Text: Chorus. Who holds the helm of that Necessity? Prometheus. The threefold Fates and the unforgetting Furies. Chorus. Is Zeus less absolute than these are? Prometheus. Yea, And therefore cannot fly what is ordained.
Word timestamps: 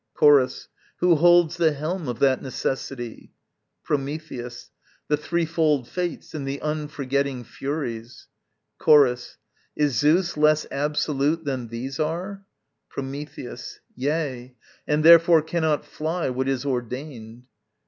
Chorus. 0.15 0.67
Who 0.97 1.13
holds 1.17 1.57
the 1.57 1.73
helm 1.73 2.07
of 2.07 2.17
that 2.17 2.41
Necessity? 2.41 3.35
Prometheus. 3.83 4.71
The 5.09 5.15
threefold 5.17 5.87
Fates 5.87 6.33
and 6.33 6.47
the 6.47 6.59
unforgetting 6.59 7.43
Furies. 7.43 8.25
Chorus. 8.79 9.37
Is 9.75 9.95
Zeus 9.99 10.35
less 10.37 10.65
absolute 10.71 11.45
than 11.45 11.67
these 11.67 11.99
are? 11.99 12.43
Prometheus. 12.89 13.79
Yea, 13.95 14.55
And 14.87 15.03
therefore 15.05 15.43
cannot 15.43 15.85
fly 15.85 16.31
what 16.31 16.47
is 16.49 16.65
ordained. 16.65 17.43